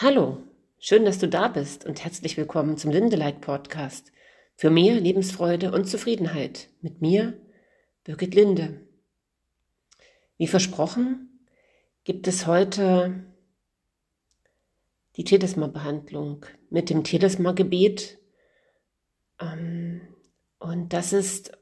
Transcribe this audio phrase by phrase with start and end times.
[0.00, 0.38] Hallo,
[0.78, 4.12] schön, dass du da bist und herzlich willkommen zum Lindelike Podcast
[4.54, 7.36] für mehr Lebensfreude und Zufriedenheit mit mir,
[8.04, 8.86] Birgit Linde.
[10.36, 11.40] Wie versprochen,
[12.04, 13.24] gibt es heute
[15.16, 18.18] die Telesma-Behandlung mit dem Telesma-Gebet.
[19.40, 20.02] Ähm,
[20.60, 21.58] und das ist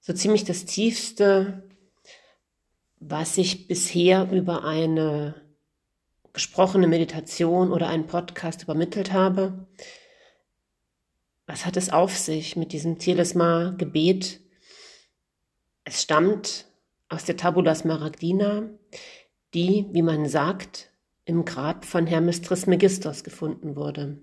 [0.00, 1.68] so ziemlich das Tiefste,
[3.00, 5.49] was ich bisher über eine
[6.32, 9.66] gesprochene Meditation oder einen Podcast übermittelt habe.
[11.46, 14.40] Was hat es auf sich mit diesem Telesma-Gebet?
[15.84, 16.66] Es stammt
[17.08, 18.70] aus der Tabula Smaragdina,
[19.54, 20.90] die, wie man sagt,
[21.24, 24.18] im Grab von Hermes Trismegistos gefunden wurde.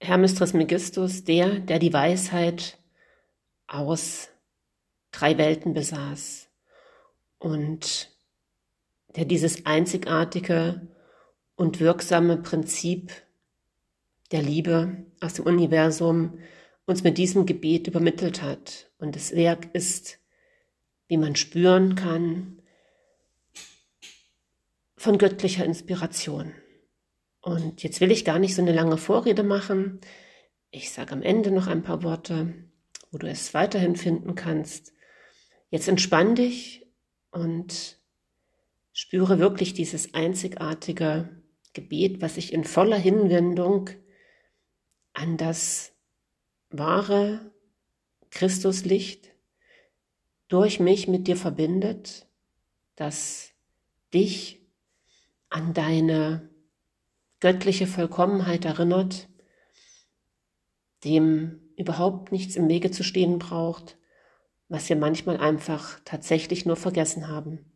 [0.00, 2.78] Hermes Trismegistus, der, der die Weisheit
[3.66, 4.28] aus
[5.10, 6.48] drei Welten besaß
[7.38, 8.15] und
[9.16, 10.86] der dieses einzigartige
[11.56, 13.12] und wirksame Prinzip
[14.30, 16.38] der Liebe aus dem Universum
[16.84, 18.90] uns mit diesem Gebet übermittelt hat.
[18.98, 20.18] Und das Werk ist,
[21.08, 22.62] wie man spüren kann,
[24.96, 26.52] von göttlicher Inspiration.
[27.40, 30.00] Und jetzt will ich gar nicht so eine lange Vorrede machen.
[30.70, 32.54] Ich sage am Ende noch ein paar Worte,
[33.10, 34.92] wo du es weiterhin finden kannst.
[35.70, 36.86] Jetzt entspann dich
[37.30, 37.98] und
[38.96, 41.28] spüre wirklich dieses einzigartige
[41.74, 43.90] Gebet, was ich in voller Hinwendung
[45.12, 45.92] an das
[46.70, 47.52] wahre
[48.30, 49.34] Christuslicht
[50.48, 52.26] durch mich mit dir verbindet,
[52.94, 53.50] das
[54.14, 54.66] dich
[55.50, 56.48] an deine
[57.40, 59.28] göttliche Vollkommenheit erinnert,
[61.04, 63.98] dem überhaupt nichts im Wege zu stehen braucht,
[64.70, 67.75] was wir manchmal einfach tatsächlich nur vergessen haben.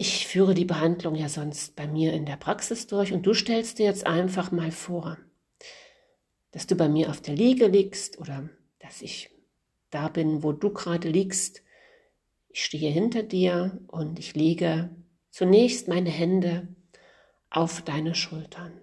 [0.00, 3.80] Ich führe die Behandlung ja sonst bei mir in der Praxis durch und du stellst
[3.80, 5.18] dir jetzt einfach mal vor,
[6.52, 8.48] dass du bei mir auf der Liege liegst oder
[8.78, 9.30] dass ich
[9.90, 11.64] da bin, wo du gerade liegst.
[12.48, 14.90] Ich stehe hinter dir und ich lege
[15.30, 16.68] zunächst meine Hände
[17.50, 18.80] auf deine Schultern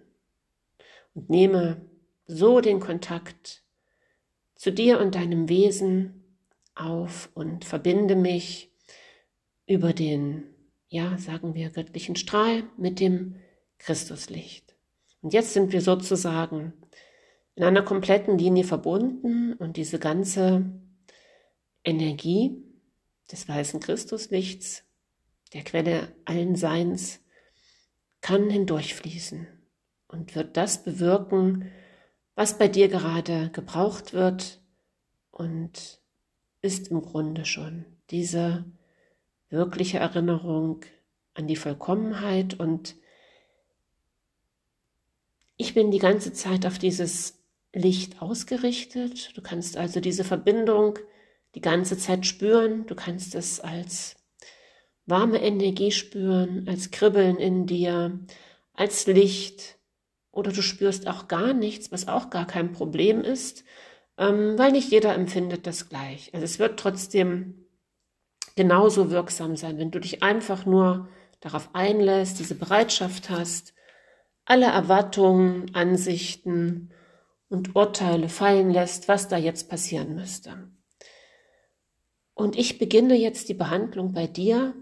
[1.14, 1.82] und nehme
[2.28, 3.64] so den Kontakt
[4.56, 6.26] zu dir und deinem Wesen
[6.76, 8.70] auf und verbinde mich
[9.66, 10.55] über den
[10.96, 13.36] ja, sagen wir, göttlichen Strahl mit dem
[13.80, 14.76] Christuslicht.
[15.22, 16.72] Und jetzt sind wir sozusagen
[17.56, 20.72] in einer kompletten Linie verbunden und diese ganze
[21.84, 22.64] Energie
[23.30, 24.86] des weißen Christuslichts,
[25.54, 27.20] der Quelle allen Seins,
[28.22, 29.48] kann hindurchfließen
[30.08, 31.72] und wird das bewirken,
[32.36, 34.62] was bei dir gerade gebraucht wird
[35.32, 36.00] und
[36.62, 38.64] ist im Grunde schon diese
[39.50, 40.82] wirkliche Erinnerung
[41.34, 42.96] an die Vollkommenheit und
[45.58, 47.40] ich bin die ganze Zeit auf dieses
[47.74, 49.36] Licht ausgerichtet.
[49.36, 51.00] Du kannst also diese Verbindung
[51.56, 52.86] die ganze Zeit spüren.
[52.86, 54.16] Du kannst es als
[55.06, 58.20] warme Energie spüren, als Kribbeln in dir,
[58.74, 59.78] als Licht.
[60.32, 63.64] Oder du spürst auch gar nichts, was auch gar kein Problem ist,
[64.18, 66.34] ähm, weil nicht jeder empfindet das gleich.
[66.34, 67.65] Also es wird trotzdem
[68.56, 71.10] genauso wirksam sein, wenn du dich einfach nur
[71.42, 73.74] darauf einlässt, diese Bereitschaft hast,
[74.46, 76.92] alle Erwartungen, Ansichten
[77.50, 80.70] und Urteile fallen lässt, was da jetzt passieren müsste.
[82.34, 84.74] Und ich beginne jetzt die Behandlung bei dir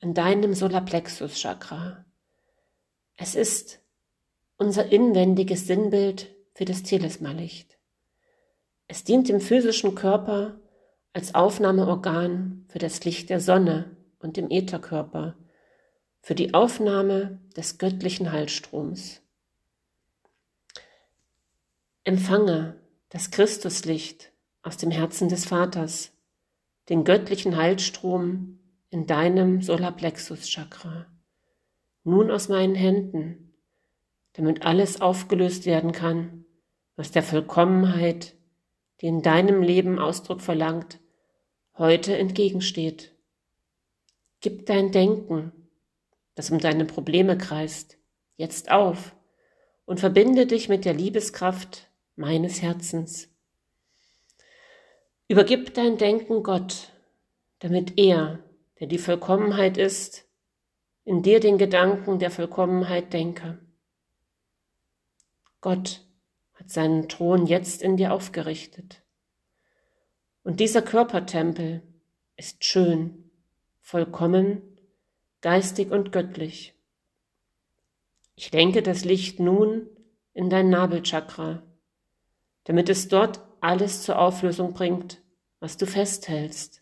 [0.00, 2.04] an deinem Solarplexus Chakra.
[3.16, 3.80] Es ist
[4.58, 7.78] unser inwendiges Sinnbild für das Telesmalicht.
[8.88, 10.60] Es dient dem physischen Körper
[11.16, 15.34] als Aufnahmeorgan für das Licht der Sonne und dem Ätherkörper,
[16.20, 19.22] für die Aufnahme des göttlichen Heilstroms.
[22.04, 22.78] Empfange
[23.08, 26.12] das Christuslicht aus dem Herzen des Vaters,
[26.90, 28.58] den göttlichen Heilstrom
[28.90, 31.06] in deinem Solarplexus-Chakra,
[32.04, 33.54] nun aus meinen Händen,
[34.34, 36.44] damit alles aufgelöst werden kann,
[36.94, 38.34] was der Vollkommenheit,
[39.00, 41.00] die in deinem Leben Ausdruck verlangt,
[41.78, 43.12] heute entgegensteht.
[44.40, 45.52] Gib dein Denken,
[46.34, 47.98] das um deine Probleme kreist,
[48.36, 49.14] jetzt auf
[49.86, 53.28] und verbinde dich mit der Liebeskraft meines Herzens.
[55.28, 56.92] Übergib dein Denken Gott,
[57.58, 58.38] damit er,
[58.78, 60.28] der die Vollkommenheit ist,
[61.04, 63.58] in dir den Gedanken der Vollkommenheit denke.
[65.60, 66.04] Gott
[66.54, 69.02] hat seinen Thron jetzt in dir aufgerichtet.
[70.46, 71.82] Und dieser Körpertempel
[72.36, 73.32] ist schön,
[73.80, 74.62] vollkommen
[75.40, 76.72] geistig und göttlich.
[78.36, 79.88] Ich lenke das Licht nun
[80.34, 81.64] in dein Nabelchakra,
[82.62, 85.20] damit es dort alles zur Auflösung bringt,
[85.58, 86.80] was du festhältst.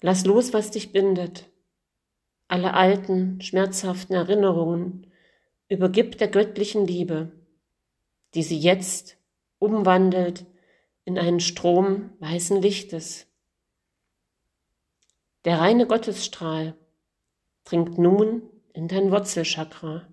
[0.00, 1.50] Lass los, was dich bindet.
[2.48, 5.06] Alle alten, schmerzhaften Erinnerungen
[5.68, 7.30] übergib der göttlichen Liebe,
[8.32, 9.18] die sie jetzt
[9.58, 10.46] umwandelt
[11.04, 13.26] in einen Strom weißen Lichtes.
[15.44, 16.76] Der reine Gottesstrahl
[17.64, 20.08] dringt nun in dein Wurzelchakra,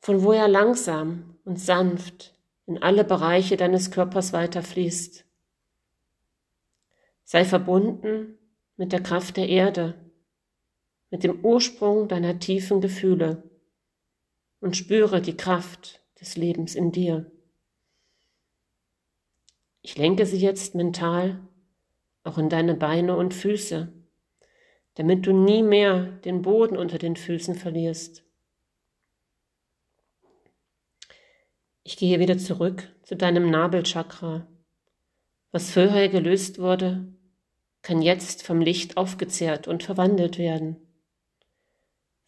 [0.00, 2.34] von wo er langsam und sanft
[2.66, 5.24] in alle Bereiche deines Körpers weiterfließt.
[7.24, 8.38] Sei verbunden
[8.76, 9.94] mit der Kraft der Erde,
[11.10, 13.50] mit dem Ursprung deiner tiefen Gefühle
[14.60, 17.31] und spüre die Kraft des Lebens in dir.
[19.82, 21.40] Ich lenke sie jetzt mental
[22.24, 23.92] auch in deine Beine und Füße,
[24.94, 28.24] damit du nie mehr den Boden unter den Füßen verlierst.
[31.82, 34.46] Ich gehe wieder zurück zu deinem Nabelchakra.
[35.50, 37.12] Was vorher gelöst wurde,
[37.82, 40.76] kann jetzt vom Licht aufgezehrt und verwandelt werden.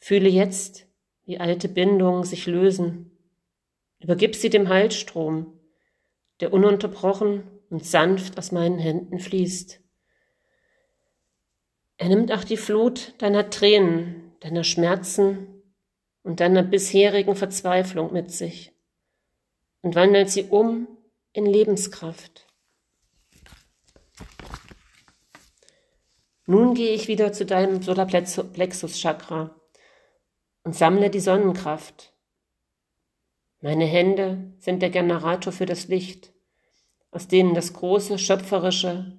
[0.01, 0.89] Fühle jetzt,
[1.25, 3.13] wie alte Bindungen sich lösen.
[4.01, 5.54] Übergib sie dem Heilstrom,
[6.41, 9.81] der ununterbrochen und sanft aus meinen Händen fließt.
[11.97, 15.63] Er nimmt auch die Flut deiner Tränen, deiner Schmerzen
[16.23, 18.73] und deiner bisherigen Verzweiflung mit sich
[19.83, 20.89] und wandelt sie um
[21.33, 22.47] in Lebenskraft.
[26.47, 29.55] Nun gehe ich wieder zu deinem Solarplexus-Chakra
[30.63, 32.14] und sammle die Sonnenkraft.
[33.65, 36.35] Meine Hände sind der Generator für das Licht,
[37.11, 39.19] aus denen das große, schöpferische,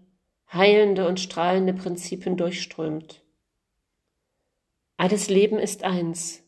[0.53, 3.23] heilende und strahlende Prinzip hindurchströmt.
[4.97, 6.43] Alles Leben ist eins.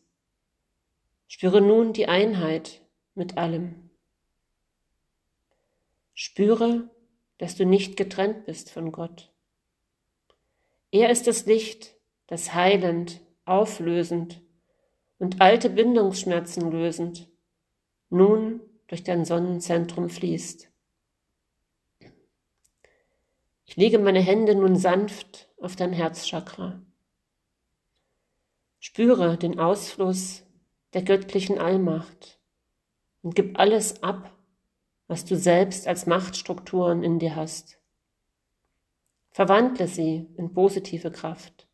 [1.26, 2.82] Spüre nun die Einheit
[3.16, 3.90] mit allem.
[6.14, 6.88] Spüre,
[7.38, 9.32] dass du nicht getrennt bist von Gott.
[10.92, 11.96] Er ist das Licht,
[12.28, 14.40] das heilend, auflösend
[15.18, 17.28] und alte Bindungsschmerzen lösend
[18.10, 20.68] nun durch dein Sonnenzentrum fließt.
[23.66, 26.80] Ich lege meine Hände nun sanft auf dein Herzchakra.
[28.80, 30.44] Spüre den Ausfluss
[30.94, 32.40] der göttlichen Allmacht
[33.22, 34.32] und gib alles ab,
[35.06, 37.78] was du selbst als Machtstrukturen in dir hast.
[39.30, 41.68] Verwandle sie in positive Kraft,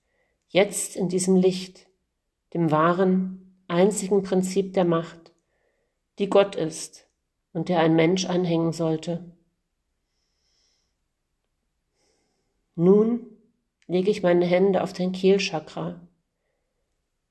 [0.49, 1.87] jetzt in diesem Licht,
[2.53, 5.24] dem wahren, einzigen Prinzip der Macht,
[6.19, 7.07] die Gott ist
[7.53, 9.25] und der ein Mensch anhängen sollte.
[12.77, 13.27] Nun
[13.87, 16.01] lege ich meine Hände auf dein Kehlchakra.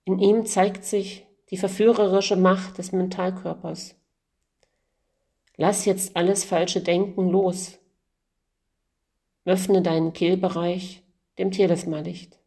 [0.06, 3.96] In ihm zeigt sich die verführerische Macht des Mentalkörpers.
[5.56, 7.78] Lass jetzt alles falsche Denken los.
[9.46, 11.04] Öffne deinen Kehlbereich
[11.38, 12.40] dem Telesmalicht,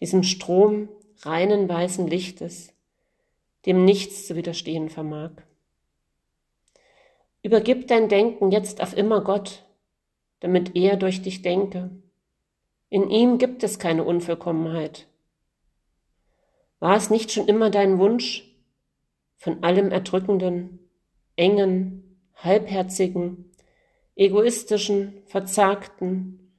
[0.00, 0.88] diesem Strom
[1.20, 2.72] reinen weißen Lichtes,
[3.64, 5.32] dem nichts zu widerstehen vermag.
[7.46, 9.64] Übergib dein Denken jetzt auf immer Gott,
[10.40, 11.90] damit er durch dich denke
[12.88, 15.08] in ihm gibt es keine Unvollkommenheit.
[16.78, 18.54] War es nicht schon immer dein Wunsch,
[19.36, 20.78] von allem Erdrückenden,
[21.34, 23.50] Engen, Halbherzigen,
[24.14, 26.52] Egoistischen, Verzagten,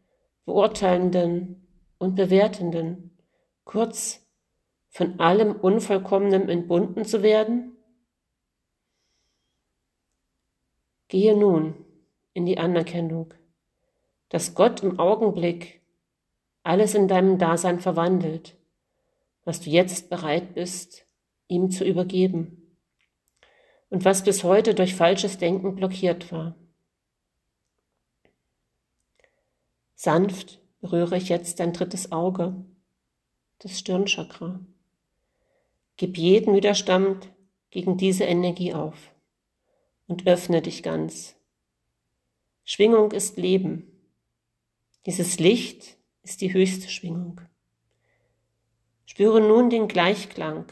[0.46, 1.65] Beurteilenden
[1.98, 3.17] und Bewertenden,
[3.63, 4.25] kurz
[4.89, 7.76] von allem Unvollkommenen entbunden zu werden?
[11.09, 11.73] Gehe nun
[12.33, 13.33] in die Anerkennung,
[14.29, 15.81] dass Gott im Augenblick
[16.63, 18.57] alles in deinem Dasein verwandelt,
[19.45, 21.05] was du jetzt bereit bist,
[21.47, 22.75] ihm zu übergeben
[23.89, 26.55] und was bis heute durch falsches Denken blockiert war.
[29.95, 32.65] Sanft berühre ich jetzt dein drittes Auge,
[33.59, 34.59] das Stirnchakra.
[35.95, 37.31] Gib jeden Widerstand
[37.69, 39.16] gegen diese Energie auf
[40.07, 41.35] und öffne dich ganz.
[42.63, 43.91] Schwingung ist Leben.
[45.05, 47.39] Dieses Licht ist die höchste Schwingung.
[49.05, 50.65] Spüre nun den Gleichklang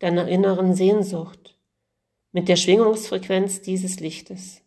[0.00, 1.56] deiner inneren Sehnsucht
[2.32, 4.62] mit der Schwingungsfrequenz dieses Lichtes.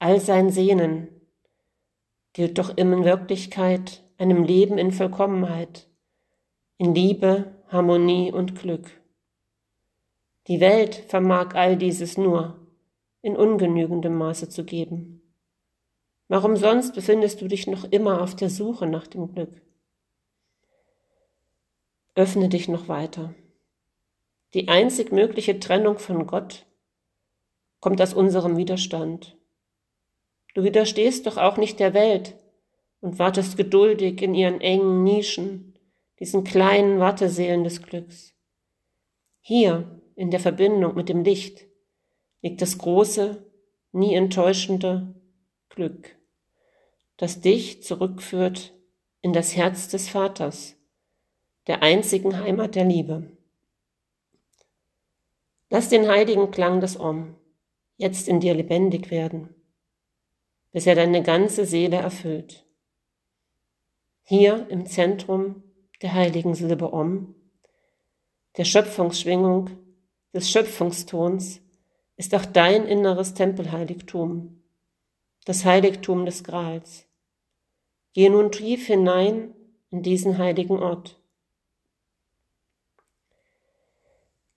[0.00, 1.08] All sein Sehnen
[2.32, 5.88] gilt doch in Wirklichkeit einem Leben in Vollkommenheit,
[6.76, 8.97] in Liebe, Harmonie und Glück.
[10.48, 12.58] Die Welt vermag all dieses nur
[13.22, 15.22] in ungenügendem Maße zu geben.
[16.26, 19.62] Warum sonst befindest du dich noch immer auf der Suche nach dem Glück?
[22.18, 23.32] öffne dich noch weiter.
[24.52, 26.66] Die einzig mögliche Trennung von Gott
[27.78, 29.36] kommt aus unserem Widerstand.
[30.54, 32.34] Du widerstehst doch auch nicht der Welt
[33.00, 35.78] und wartest geduldig in ihren engen Nischen,
[36.18, 38.34] diesen kleinen Warteseelen des Glücks.
[39.40, 41.64] Hier, in der Verbindung mit dem Licht,
[42.42, 43.46] liegt das große,
[43.92, 45.14] nie enttäuschende
[45.68, 46.16] Glück,
[47.16, 48.74] das dich zurückführt
[49.20, 50.74] in das Herz des Vaters,
[51.68, 53.30] der einzigen Heimat der Liebe.
[55.70, 57.36] Lass den heiligen Klang des Om
[57.96, 59.54] jetzt in dir lebendig werden,
[60.72, 62.66] bis er deine ganze Seele erfüllt.
[64.24, 65.62] Hier im Zentrum
[66.02, 67.36] der heiligen Silbe Om,
[68.56, 69.70] der Schöpfungsschwingung,
[70.38, 71.60] des Schöpfungstons,
[72.16, 74.62] ist auch dein inneres Tempelheiligtum,
[75.44, 77.06] das Heiligtum des Grals.
[78.12, 79.52] Geh nun tief hinein
[79.90, 81.20] in diesen heiligen Ort.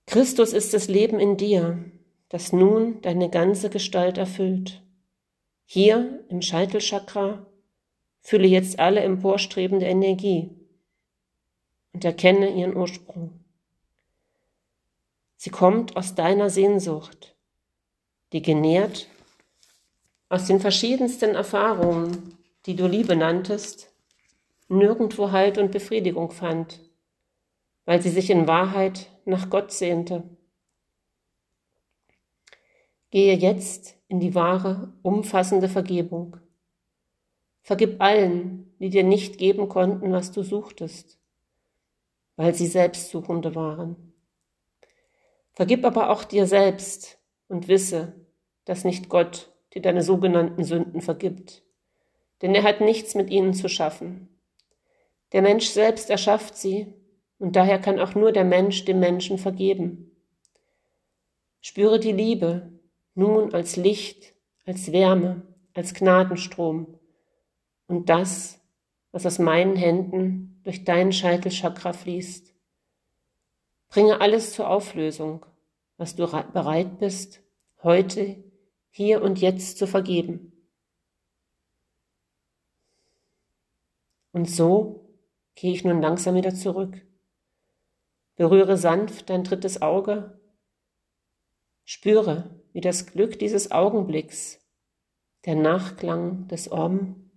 [0.05, 1.83] Christus ist das Leben in dir,
[2.29, 4.83] das nun deine ganze Gestalt erfüllt.
[5.65, 7.45] Hier im Scheitelchakra
[8.19, 10.51] fühle jetzt alle emporstrebende Energie
[11.93, 13.40] und erkenne ihren Ursprung.
[15.43, 17.35] Sie kommt aus deiner Sehnsucht,
[18.31, 19.07] die genährt
[20.29, 23.91] aus den verschiedensten Erfahrungen, die du Liebe nanntest,
[24.67, 26.79] nirgendwo Halt und Befriedigung fand,
[27.85, 30.29] weil sie sich in Wahrheit nach Gott sehnte.
[33.09, 36.37] Gehe jetzt in die wahre, umfassende Vergebung.
[37.63, 41.17] Vergib allen, die dir nicht geben konnten, was du suchtest,
[42.35, 44.10] weil sie Selbstsuchende waren.
[45.53, 48.13] Vergib aber auch dir selbst und wisse,
[48.65, 51.63] dass nicht Gott dir deine sogenannten Sünden vergibt,
[52.41, 54.29] denn er hat nichts mit ihnen zu schaffen.
[55.31, 56.93] Der Mensch selbst erschafft sie
[57.37, 60.11] und daher kann auch nur der Mensch dem Menschen vergeben.
[61.61, 62.71] Spüre die Liebe
[63.13, 64.33] nun als Licht,
[64.65, 65.43] als Wärme,
[65.73, 66.99] als Gnadenstrom
[67.87, 68.59] und das,
[69.11, 72.50] was aus meinen Händen durch deinen Scheitelchakra fließt.
[73.91, 75.45] Bringe alles zur Auflösung,
[75.97, 77.43] was du bereit bist,
[77.83, 78.43] heute,
[78.89, 80.51] hier und jetzt zu vergeben.
[84.31, 85.07] Und so
[85.53, 87.05] gehe ich nun langsam wieder zurück
[88.41, 90.39] Berühre sanft dein drittes Auge.
[91.83, 94.59] Spüre, wie das Glück dieses Augenblicks,
[95.45, 97.29] der Nachklang des Om,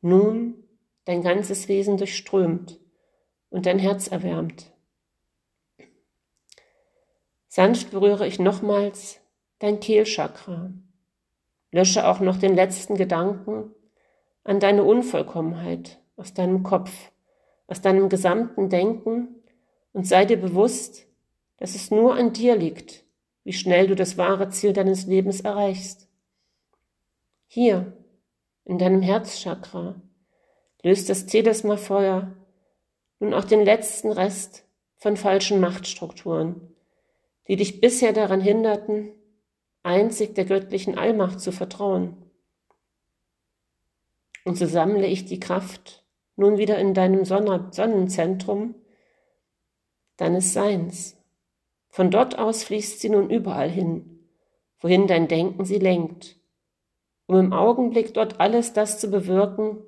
[0.00, 0.62] nun
[1.04, 2.78] dein ganzes Wesen durchströmt
[3.48, 4.72] und dein Herz erwärmt.
[7.52, 9.20] Sanft berühre ich nochmals
[9.58, 10.72] dein Kehlchakra.
[11.72, 13.74] Lösche auch noch den letzten Gedanken
[14.44, 17.10] an deine Unvollkommenheit aus deinem Kopf,
[17.66, 19.34] aus deinem gesamten Denken
[19.92, 21.08] und sei dir bewusst,
[21.56, 23.02] dass es nur an dir liegt,
[23.42, 26.06] wie schnell du das wahre Ziel deines Lebens erreichst.
[27.48, 27.92] Hier,
[28.64, 30.00] in deinem Herzchakra,
[30.84, 32.30] löst das Telesma-Feuer
[33.18, 34.64] nun auch den letzten Rest
[34.98, 36.69] von falschen Machtstrukturen,
[37.48, 39.12] die dich bisher daran hinderten,
[39.82, 42.16] einzig der göttlichen Allmacht zu vertrauen.
[44.44, 46.04] Und so sammle ich die Kraft
[46.36, 48.74] nun wieder in deinem Sonnenzentrum,
[50.16, 51.16] deines Seins.
[51.88, 54.26] Von dort aus fließt sie nun überall hin,
[54.78, 56.36] wohin dein Denken sie lenkt,
[57.26, 59.78] um im Augenblick dort alles das zu bewirken,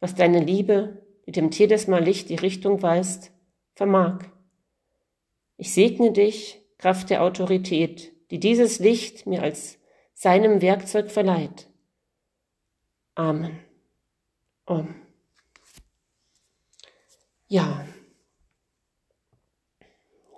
[0.00, 3.32] was deine Liebe, die dem Tedesmal Licht die Richtung weist,
[3.74, 4.20] vermag.
[5.56, 9.78] Ich segne dich, Kraft der Autorität, die dieses Licht mir als
[10.14, 11.68] seinem Werkzeug verleiht.
[13.14, 13.58] Amen.
[14.66, 14.94] Om.
[17.48, 17.86] Ja.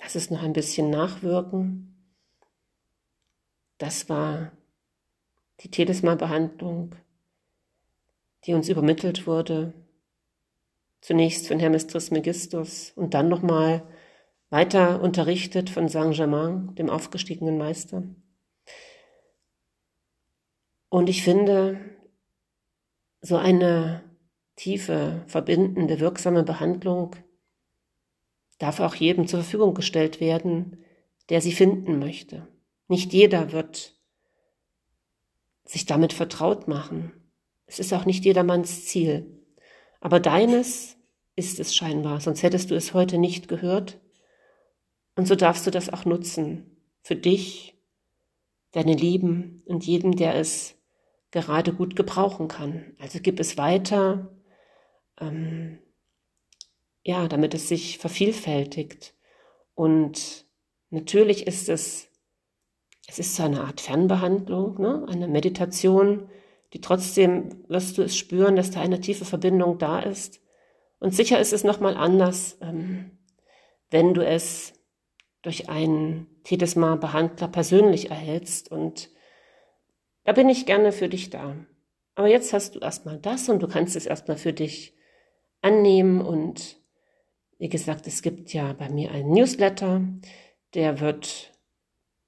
[0.00, 1.88] Lass es noch ein bisschen nachwirken.
[3.78, 4.52] Das war
[5.60, 6.94] die Telesma-Behandlung,
[8.44, 9.72] die uns übermittelt wurde.
[11.00, 13.86] Zunächst von Hermes Trismegistus und dann nochmal
[14.50, 18.02] weiter unterrichtet von Saint-Germain, dem aufgestiegenen Meister.
[20.88, 21.78] Und ich finde,
[23.20, 24.02] so eine
[24.56, 27.14] tiefe, verbindende, wirksame Behandlung
[28.58, 30.84] darf auch jedem zur Verfügung gestellt werden,
[31.28, 32.48] der sie finden möchte.
[32.88, 33.94] Nicht jeder wird
[35.64, 37.12] sich damit vertraut machen.
[37.66, 39.44] Es ist auch nicht jedermanns Ziel.
[40.00, 40.96] Aber deines
[41.36, 44.00] ist es scheinbar, sonst hättest du es heute nicht gehört.
[45.18, 46.76] Und so darfst du das auch nutzen.
[47.02, 47.76] Für dich,
[48.70, 50.76] deine Lieben und jeden, der es
[51.32, 52.94] gerade gut gebrauchen kann.
[53.00, 54.30] Also gib es weiter.
[55.20, 55.80] Ähm,
[57.02, 59.12] ja, damit es sich vervielfältigt.
[59.74, 60.46] Und
[60.90, 62.12] natürlich ist es,
[63.08, 65.04] es ist so eine Art Fernbehandlung, ne?
[65.08, 66.30] eine Meditation,
[66.72, 70.40] die trotzdem wirst du es spüren, dass da eine tiefe Verbindung da ist.
[71.00, 73.18] Und sicher ist es nochmal anders, ähm,
[73.90, 74.77] wenn du es
[75.42, 78.70] durch einen Tedesma-Behandler persönlich erhältst.
[78.70, 79.10] Und
[80.24, 81.56] da bin ich gerne für dich da.
[82.14, 84.94] Aber jetzt hast du erstmal das und du kannst es erstmal für dich
[85.62, 86.20] annehmen.
[86.20, 86.76] Und
[87.58, 90.02] wie gesagt, es gibt ja bei mir einen Newsletter,
[90.74, 91.52] der wird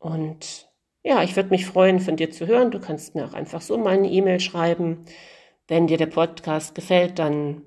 [0.00, 0.68] und
[1.04, 2.72] ja, ich würde mich freuen, von dir zu hören.
[2.72, 5.04] Du kannst mir auch einfach so mal eine E-Mail schreiben.
[5.68, 7.62] Wenn dir der Podcast gefällt, dann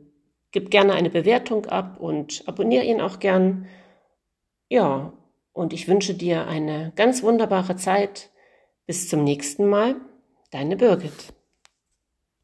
[0.52, 3.66] gib gerne eine Bewertung ab und abonniere ihn auch gern.
[4.68, 5.14] Ja,
[5.54, 8.30] und ich wünsche dir eine ganz wunderbare Zeit.
[8.88, 9.96] Bis zum nächsten Mal.
[10.52, 11.37] Deine Birgit.